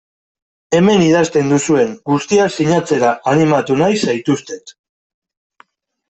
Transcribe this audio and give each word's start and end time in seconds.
Hemen 0.75 1.01
idazten 1.07 1.51
duzuen 1.51 1.91
guztia 2.11 2.47
sinatzera 2.55 3.11
animatu 3.33 3.77
nahi 3.83 3.99
zaituztet. 4.07 4.73